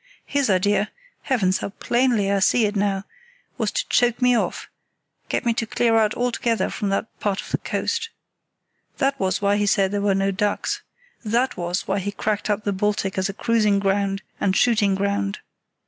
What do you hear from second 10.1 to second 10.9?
no ducks.